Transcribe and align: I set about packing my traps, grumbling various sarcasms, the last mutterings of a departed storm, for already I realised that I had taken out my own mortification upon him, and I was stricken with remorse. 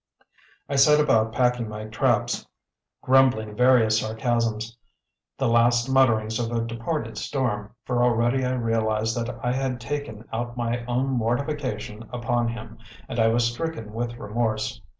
I 0.67 0.77
set 0.77 0.99
about 0.99 1.31
packing 1.31 1.69
my 1.69 1.85
traps, 1.85 2.47
grumbling 3.03 3.55
various 3.55 3.99
sarcasms, 3.99 4.75
the 5.37 5.47
last 5.47 5.89
mutterings 5.89 6.39
of 6.39 6.51
a 6.51 6.65
departed 6.65 7.19
storm, 7.19 7.75
for 7.85 8.01
already 8.03 8.43
I 8.43 8.53
realised 8.53 9.15
that 9.19 9.29
I 9.45 9.51
had 9.53 9.79
taken 9.79 10.25
out 10.33 10.57
my 10.57 10.83
own 10.85 11.05
mortification 11.09 12.09
upon 12.11 12.47
him, 12.47 12.79
and 13.07 13.19
I 13.19 13.27
was 13.27 13.45
stricken 13.53 13.93
with 13.93 14.15
remorse. 14.17 14.81